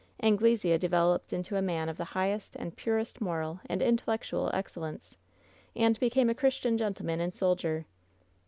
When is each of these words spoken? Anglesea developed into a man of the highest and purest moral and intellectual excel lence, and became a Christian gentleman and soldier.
Anglesea 0.19 0.79
developed 0.79 1.31
into 1.31 1.55
a 1.57 1.61
man 1.61 1.87
of 1.87 1.95
the 1.97 2.05
highest 2.17 2.55
and 2.55 2.75
purest 2.75 3.21
moral 3.21 3.59
and 3.67 3.83
intellectual 3.83 4.49
excel 4.49 4.81
lence, 4.81 5.15
and 5.75 5.99
became 5.99 6.27
a 6.27 6.33
Christian 6.33 6.75
gentleman 6.75 7.21
and 7.21 7.35
soldier. 7.35 7.85